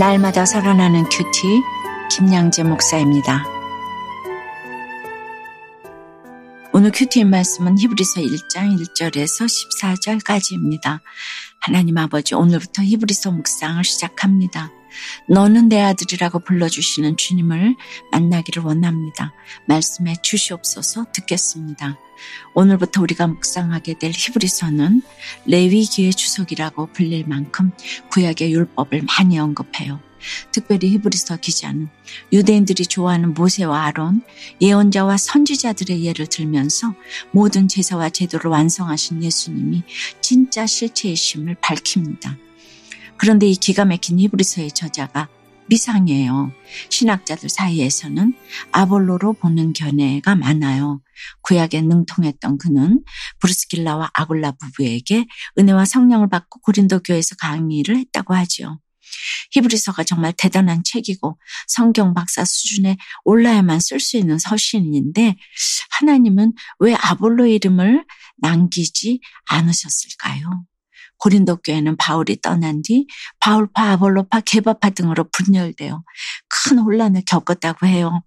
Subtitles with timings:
[0.00, 1.62] 날마다 살아나는 큐티
[2.10, 3.44] 김양재 목사입니다.
[6.72, 9.44] 오늘 큐티의 말씀은 히브리서 1장 1절에서
[10.24, 11.00] 14절까지입니다.
[11.60, 14.72] 하나님 아버지 오늘부터 히브리서 묵상을 시작합니다.
[15.28, 17.76] 너는 내 아들이라고 불러주시는 주님을
[18.10, 19.34] 만나기를 원합니다.
[19.66, 21.98] 말씀에 주시옵소서 듣겠습니다.
[22.54, 25.02] 오늘부터 우리가 묵상하게 될 히브리서는
[25.46, 27.72] 레위기의 주석이라고 불릴 만큼
[28.10, 30.00] 구약의 율법을 많이 언급해요.
[30.52, 31.88] 특별히 히브리서 기자는
[32.32, 34.22] 유대인들이 좋아하는 모세와 아론,
[34.60, 36.94] 예언자와 선지자들의 예를 들면서
[37.32, 39.82] 모든 제사와 제도를 완성하신 예수님이
[40.20, 42.36] 진짜 실체이심을 밝힙니다.
[43.16, 45.28] 그런데 이 기가 막힌 히브리서의 저자가
[45.70, 46.52] 미상이에요.
[46.88, 48.34] 신학자들 사이에서는
[48.72, 51.00] 아볼로로 보는 견해가 많아요.
[51.42, 53.02] 구약에 능통했던 그는
[53.38, 55.26] 브루스길라와 아굴라 부부에게
[55.58, 58.80] 은혜와 성령을 받고 고린도 교회에서 강의를 했다고 하지요.
[59.52, 65.36] 히브리서가 정말 대단한 책이고 성경 박사 수준에 올라야만 쓸 수 있는 서신인데
[65.90, 68.04] 하나님은 왜 아볼로 이름을
[68.38, 70.64] 남기지 않으셨을까요?
[71.18, 73.06] 고린도 교회는 바울이 떠난 뒤
[73.40, 76.02] 바울파, 아볼로파, 개바파 등으로 분열되어
[76.48, 78.22] 큰 혼란을 겪었다고 해요.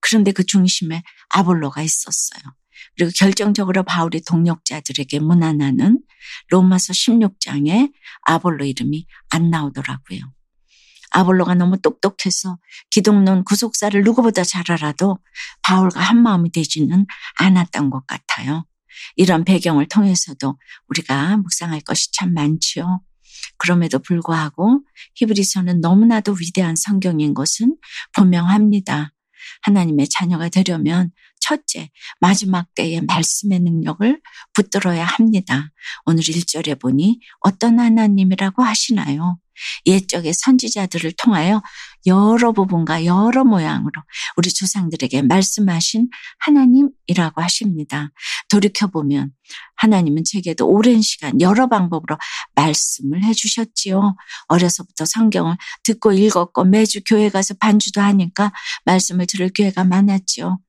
[0.00, 2.42] 그런데 그 중심에 아볼로가 있었어요.
[2.96, 6.00] 그리고 결정적으로 바울이 동력자들에게 문안하는
[6.48, 10.20] 로마서 16장에 아볼로 이름이 안 나오더라고요.
[11.10, 12.58] 아볼로가 너무 똑똑해서
[12.90, 15.18] 기독론 구속사를 누구보다 잘 알아도
[15.62, 18.66] 바울과 한마음이 되지는 않았던 것 같아요.
[19.14, 23.00] 이런 배경을 통해서도 우리가 묵상할 것이 참 많지요.
[23.58, 24.80] 그럼에도 불구하고
[25.14, 27.76] 히브리서는 너무나도 위대한 성경인 것은
[28.12, 29.12] 분명합니다.
[29.62, 34.20] 하나님의 자녀가 되려면 첫째, 마지막 때의 말씀의 능력을
[34.54, 35.70] 붙들어야 합니다.
[36.04, 39.38] 오늘 1절에 보니 어떤 하나님이라고 하시나요?
[39.86, 41.62] 옛적의 선지자들을 통하여
[42.06, 44.02] 여러 부분과 여러 모양으로
[44.36, 46.08] 우리 조상들에게 말씀하신
[46.38, 48.12] 하나님이라고 하십니다.
[48.48, 49.32] 돌이켜보면
[49.76, 52.16] 하나님은 제게도 오랜 시간 여러 방법으로
[52.54, 54.16] 말씀을 해주셨지요.
[54.48, 58.52] 어려서부터 성경을 듣고 읽었고 매주 교회 가서 반주도 하니까
[58.84, 60.60] 말씀을 들을 기회가 많았지요.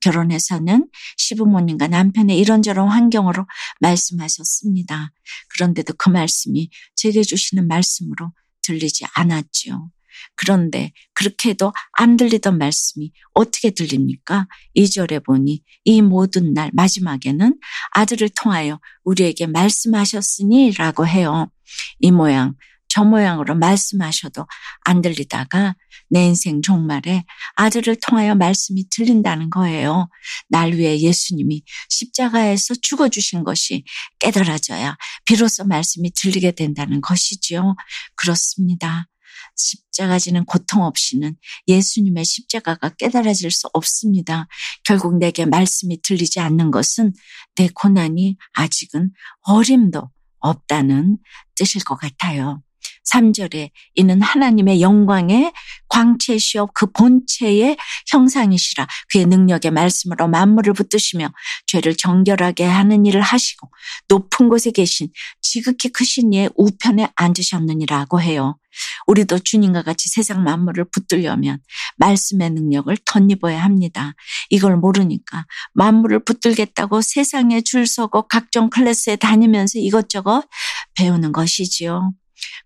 [0.00, 3.46] 결혼해서는 시부모님과 남편의 이런저런 환경으로
[3.80, 5.12] 말씀하셨습니다.
[5.50, 9.90] 그런데도 그 말씀이 제게 주시는 말씀으로 들리지 않았지요.
[10.36, 14.46] 그런데 그렇게 해도 안 들리던 말씀이 어떻게 들립니까?
[14.76, 17.58] 2절에 보니 이 모든 날 마지막에는
[17.92, 21.50] 아들을 통하여 우리에게 말씀하셨으니 라고 해요.
[21.98, 22.54] 이 모양
[22.90, 24.46] 저 모양으로 말씀하셔도
[24.82, 25.76] 안 들리다가
[26.10, 30.08] 내 인생 종말에 아들을 통하여 말씀이 들린다는 거예요.
[30.48, 33.84] 날 위해 예수님이 십자가에서 죽어주신 것이
[34.18, 37.76] 깨달아져야 비로소 말씀이 들리게 된다는 것이지요.
[38.16, 39.06] 그렇습니다.
[39.60, 41.36] 십자가 지는 고통 없이는
[41.68, 44.48] 예수님의 십자가가 깨달아질 수 없습니다.
[44.84, 47.12] 결국 내게 말씀이 들리지 않는 것은
[47.56, 49.12] 내 고난이 아직은
[49.42, 50.10] 어림도
[50.40, 51.18] 없다는
[51.54, 52.62] 뜻일 것 같아요.
[53.12, 55.52] 3절에 이는 하나님의 영광의
[55.88, 57.76] 광채시오 그 본체의
[58.08, 61.32] 형상이시라 그의 능력의 말씀으로 만물을 붙드시며
[61.66, 63.70] 죄를 정결하게 하는 일을 하시고
[64.08, 65.08] 높은 곳에 계신
[65.40, 68.56] 지극히 크신 이의 우편에 앉으셨느니라고 해요.
[69.06, 71.58] 우리도 주님과 같이 세상 만물을 붙들려면
[71.96, 74.14] 말씀의 능력을 덧입어야 합니다.
[74.48, 80.44] 이걸 모르니까 만물을 붙들겠다고 세상에 줄 서고 각종 클래스에 다니면서 이것저것
[80.94, 82.12] 배우는 것이지요.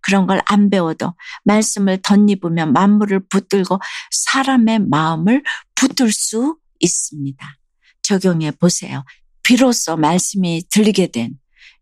[0.01, 1.15] 그런 걸 안 배워도
[1.45, 3.81] 말씀을 덧입으면 만물을 붙들고
[4.11, 5.43] 사람의 마음을
[5.75, 7.57] 붙들 수 있습니다.
[8.03, 9.05] 적용해 보세요.
[9.43, 11.35] 비로소 말씀이 들리게 된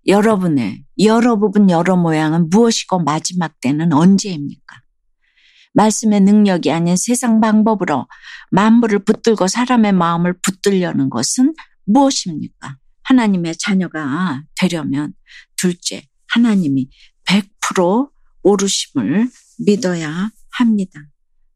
[0.06, 4.80] 여러분의 여러 부분 여러 모양은 무엇이고 마지막 때는 언제입니까?
[5.74, 8.06] 말씀의 능력이 아닌 세상 방법으로
[8.50, 11.54] 만물을 붙들고 사람의 마음을 붙들려는 것은
[11.86, 12.76] 무엇입니까?
[13.04, 15.14] 하나님의 자녀가 되려면
[15.56, 16.88] 둘째, 하나님이
[17.72, 18.10] 100%
[18.42, 19.28] 오르심을
[19.58, 21.00] 믿어야 합니다.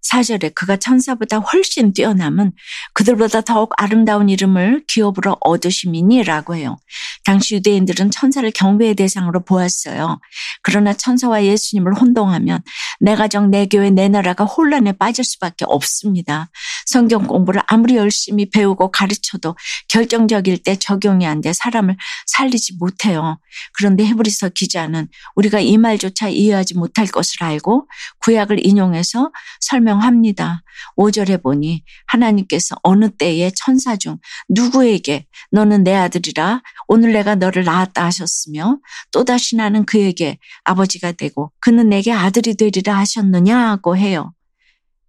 [0.08, 2.53] 사절에 그가 천사보다 훨씬 뛰어남은
[2.93, 6.76] 그들보다 더욱 아름다운 이름을 기업으로 얻으심이니라고 해요.
[7.25, 10.20] 당시 유대인들은 천사를 경배의 대상으로 보았어요.
[10.62, 12.62] 그러나 천사와 예수님을 혼동하면
[13.00, 16.50] 내 가정, 내 교회, 내 나라가 혼란에 빠질 수밖에 없습니다.
[16.87, 19.56] 성경 공부를 아무리 열심히 배우고 가르쳐도
[19.88, 23.38] 결정적일 때 적용이 안 돼 사람을 살리지 못해요.
[23.73, 27.88] 그런데 헤브리서 기자는 우리가 이 말조차 이해하지 못할 것을 알고
[28.20, 29.31] 구약을 인용해서
[29.61, 30.62] 설명 합니다.
[30.96, 38.04] 5절에 보니 하나님께서 어느 때에 천사 중 누구에게 너는 내 아들이라 오늘 내가 너를 낳았다
[38.04, 38.78] 하셨으며
[39.12, 44.32] 또다시 나는 그에게 아버지가 되고 그는 내게 아들이 되리라 하셨느냐고 해요.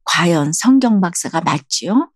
[0.05, 2.11] 과연 성경 박사가 맞지요?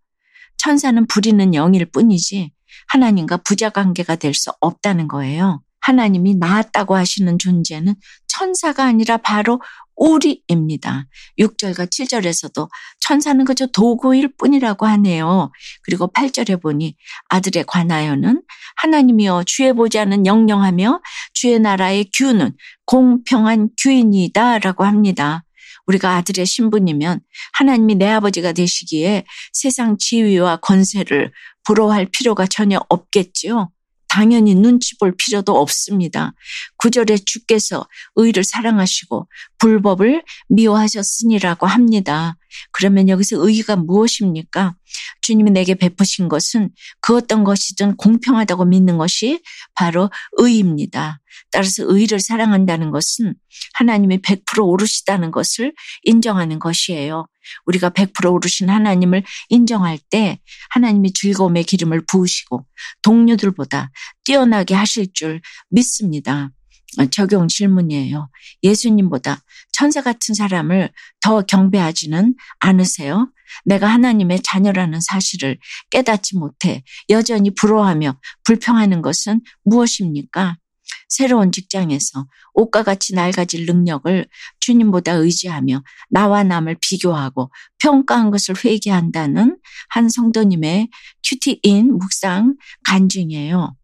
[0.56, 2.52] 천사는 부리는 영일 뿐이지
[2.88, 5.62] 하나님과 부자 관계가 될 수 없다는 거예요.
[5.80, 7.96] 하나님이 나았다고 하시는 존재는
[8.28, 9.60] 천사가 아니라 바로
[10.02, 11.06] 우리입니다.
[11.38, 12.68] 6절과 7절에서도
[12.98, 15.52] 천사는 그저 도구일 뿐이라고 하네요.
[15.82, 16.96] 그리고 8절에 보니
[17.28, 18.42] 아들에 관하여는
[18.76, 21.00] 하나님이여 주의 보자는 영영하며
[21.34, 22.52] 주의 나라의 규는
[22.84, 25.44] 공평한 규인이다 라고 합니다.
[25.86, 27.20] 우리가 아들의 신분이면
[27.52, 31.32] 하나님이 내 아버지가 되시기에 세상 지위와 권세를
[31.64, 33.70] 부러워할 필요가 전혀 없겠지요.
[34.12, 36.34] 당연히 눈치 볼 필요도 없습니다.
[36.76, 39.26] 구절에 주께서 의를 사랑하시고
[39.56, 42.36] 불법을 미워하셨으니라고 합니다.
[42.72, 44.74] 그러면 여기서 의가 무엇입니까?
[45.20, 46.70] 주님이 내게 베푸신 것은
[47.00, 49.42] 그 어떤 것이든 공평하다고 믿는 것이
[49.74, 51.20] 바로 의입니다.
[51.50, 53.34] 따라서 의를 사랑한다는 것은
[53.74, 55.72] 하나님이 100% 오르시다는 것을
[56.02, 57.26] 인정하는 것이에요.
[57.66, 60.40] 우리가 100% 오르신 하나님을 인정할 때
[60.70, 62.66] 하나님이 즐거움의 기름을 부으시고
[63.02, 63.90] 동료들보다
[64.24, 65.40] 뛰어나게 하실 줄
[65.70, 66.50] 믿습니다.
[67.10, 68.28] 적용 질문이에요.
[68.62, 69.42] 예수님보다
[69.72, 70.90] 천사 같은 사람을
[71.20, 73.30] 더 경배하지는 않으세요?
[73.64, 75.58] 내가 하나님의 자녀라는 사실을
[75.90, 80.56] 깨닫지 못해 여전히 부러워하며 불평하는 것은 무엇입니까?
[81.08, 84.26] 새로운 직장에서 옷과 같이 낡아질 능력을
[84.60, 89.58] 주님보다 의지하며 나와 남을 비교하고 평가한 것을 회개한다는
[89.90, 90.88] 한 성도님의
[91.22, 93.76] 큐티인 묵상 간증이에요.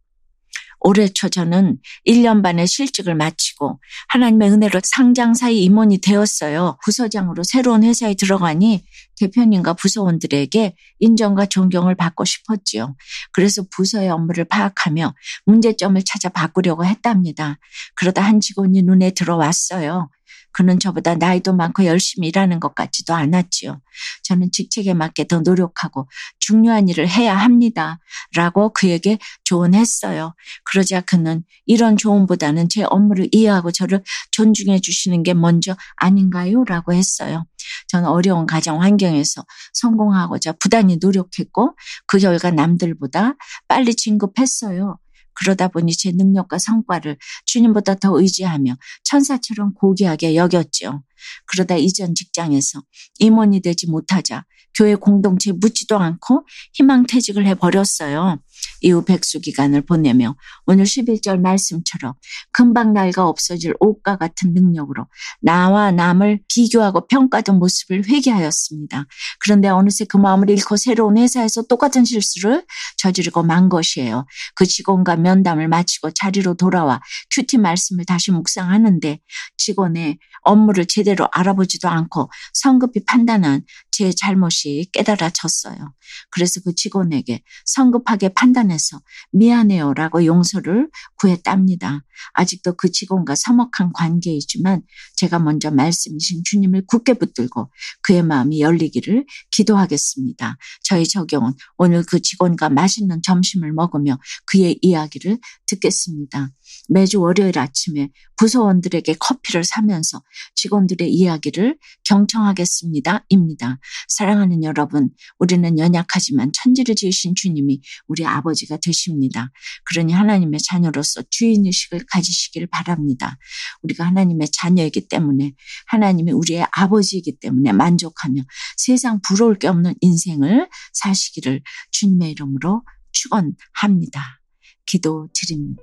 [0.88, 1.76] 올해 초 저는
[2.06, 6.78] 1년 반의 실직을 마치고 하나님의 은혜로 상장사의 임원이 되었어요.
[6.82, 8.86] 부서장으로 새로운 회사에 들어가니
[9.20, 12.96] 대표님과 부서원들에게 인정과 존경을 받고 싶었지요.
[13.32, 15.14] 그래서 부서의 업무를 파악하며
[15.44, 17.58] 문제점을 찾아 바꾸려고 했답니다.
[17.94, 20.08] 그러다 한 직원이 눈에 들어왔어요.
[20.52, 23.80] 그는 저보다 나이도 많고 열심히 일하는 것 같지도 않았지요.
[24.24, 26.08] 저는 직책에 맞게 더 노력하고
[26.38, 27.98] 중요한 일을 해야 합니다.
[28.34, 30.34] 라고 그에게 조언했어요.
[30.64, 34.02] 그러자 그는 이런 조언보다는 제 업무를 이해하고 저를
[34.32, 36.64] 존중해 주시는 게 먼저 아닌가요?
[36.64, 37.44] 라고 했어요.
[37.88, 41.76] 저는 어려운 가정 환경에서 성공하고자 부단히 노력했고
[42.06, 43.34] 그 결과 남들보다
[43.66, 44.98] 빨리 진급했어요.
[45.38, 51.02] 그러다 보니 제 능력과 성과를 주님보다 더 의지하며 천사처럼 고귀하게 여겼죠.
[51.46, 52.82] 그러다 이전 직장에서
[53.18, 54.44] 임원이 되지 못하자
[54.74, 58.38] 교회 공동체에 묻지도 않고 희망퇴직을 해버렸어요.
[58.80, 62.14] 이후 백수 기간을 보내며 오늘 11절 말씀처럼
[62.52, 65.06] 금방 낡아 없어질 옷과 같은 능력으로
[65.40, 69.06] 나와 남을 비교하고 평가던 모습을 회개하였습니다.
[69.40, 72.64] 그런데 어느새 그 마음을 잃고 새로운 회사에서 똑같은 실수를
[72.98, 74.26] 저지르고 만 것이에요.
[74.54, 77.00] 그 직원과 면담을 마치고 자리로 돌아와
[77.34, 79.20] 큐티 말씀을 다시 묵상하는데
[79.56, 85.92] 직원의 업무를 제대로 알아보지도 않고 성급히 판단한 제 잘못이 깨달아졌어요.
[86.30, 89.00] 그래서 그 직원에게 성급하게 판단 해서
[89.32, 90.90] 미안해요라고 용서를
[91.20, 92.02] 구했답니다.
[92.34, 94.82] 아직도 그 직원과 서먹한 관계이지만
[95.16, 97.70] 제가 먼저 말씀이신 주님을 굳게 붙들고
[98.02, 100.56] 그의 마음이 열리기를 기도하겠습니다.
[100.82, 106.50] 저희 적용은 오늘 그 직원과 맛있는 점심을 먹으며 그의 이야기를 듣겠습니다.
[106.88, 110.22] 매주 월요일 아침에 부서원들에게 커피를 사면서
[110.54, 113.26] 직원들의 이야기를 경청하겠습니다.
[113.28, 113.78] 입니다.
[114.08, 119.52] 사랑하는 여러분, 우리는 연약하지만 천지를 지으신 주님이 우리 아버지가 되십니다.
[119.84, 123.38] 그러니 하나님의 자녀로서 주인의식을 가지시길 바랍니다.
[123.82, 125.52] 우리가 하나님의 자녀이기 때문에
[125.86, 128.42] 하나님이 우리의 아버지이기 때문에 만족하며
[128.76, 134.40] 세상 부러울 게 없는 인생을 사시기를 주님의 이름으로 축원합니다.
[134.86, 135.82] 기도 드립니다.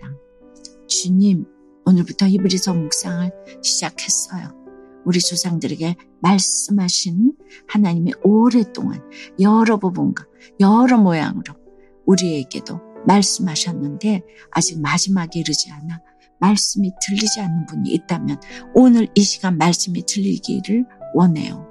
[0.96, 1.46] 주님,
[1.86, 3.30] 오늘부터 히브리서 묵상을
[3.62, 4.48] 시작했어요.
[5.04, 7.34] 우리 조상들에게 말씀하신
[7.68, 9.02] 하나님이 오랫동안
[9.42, 10.26] 여러 부분과
[10.62, 11.54] 여러 모양으로
[12.06, 16.02] 우리에게도 말씀하셨는데 아직 마지막에 이르지 않아
[16.40, 18.40] 말씀이 들리지 않는 분이 있다면
[18.74, 21.68] 오늘 이 시간 말씀이 들리기를 원해요.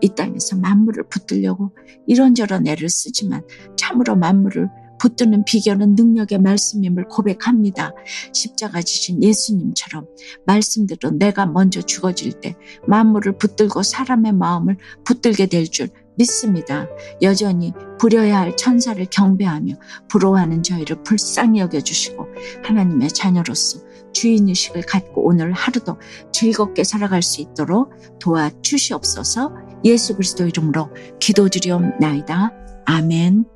[0.00, 1.72] 이 땅에서 만물을 붙들려고
[2.08, 3.42] 이런저런 애를 쓰지만
[3.76, 4.68] 참으로 만물을
[4.98, 7.92] 붙드는 비결은 능력의 말씀임을 고백합니다.
[8.32, 10.06] 십자가 지신 예수님처럼
[10.46, 16.88] 말씀대로 내가 먼저 죽어질 때 만물을 붙들고 사람의 마음을 붙들게 될 줄 믿습니다.
[17.22, 19.74] 여전히 부려야 할 천사를 경배하며
[20.08, 22.26] 부러워하는 저희를 불쌍히 여겨주시고
[22.64, 23.80] 하나님의 자녀로서
[24.12, 25.98] 주인의식을 갖고 오늘 하루도
[26.32, 29.52] 즐겁게 살아갈 수 있도록 도와주시옵소서
[29.84, 32.52] 예수 그리스도 이름으로 기도드리옵나이다.
[32.86, 33.55] 아멘.